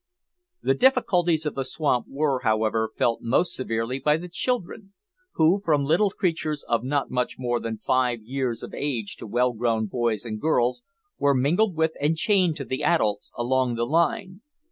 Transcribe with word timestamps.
The 0.63 0.73
difficulties 0.73 1.45
of 1.45 1.53
the 1.53 1.63
swamp 1.63 2.07
were, 2.09 2.39
however, 2.39 2.89
felt 2.97 3.21
most 3.21 3.53
severely 3.53 3.99
by 3.99 4.17
the 4.17 4.27
children, 4.29 4.93
who, 5.33 5.61
from 5.63 5.85
little 5.85 6.09
creatures 6.09 6.63
of 6.67 6.83
not 6.83 7.11
much 7.11 7.35
more 7.37 7.59
than 7.59 7.77
five 7.77 8.23
years 8.23 8.63
of 8.63 8.73
age 8.73 9.15
to 9.17 9.27
well 9.27 9.53
grown 9.53 9.85
boys 9.85 10.25
and 10.25 10.41
girls, 10.41 10.81
were 11.19 11.35
mingled 11.35 11.75
with 11.75 11.91
and 12.01 12.17
chained 12.17 12.55
to 12.55 12.65
the 12.65 12.83
adults 12.83 13.31
along 13.37 13.75
the 13.75 13.85
line. 13.85 14.41